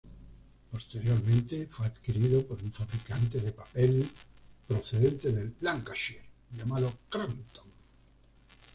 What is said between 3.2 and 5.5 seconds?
de papel procedente